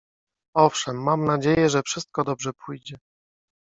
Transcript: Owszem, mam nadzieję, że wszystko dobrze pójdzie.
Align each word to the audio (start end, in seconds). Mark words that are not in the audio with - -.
Owszem, 0.55 1.03
mam 1.03 1.25
nadzieję, 1.25 1.69
że 1.69 1.81
wszystko 1.83 2.23
dobrze 2.23 2.51
pójdzie. 2.65 2.97